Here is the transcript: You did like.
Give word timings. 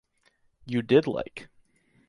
You 0.65 0.81
did 0.81 1.05
like. 1.05 1.47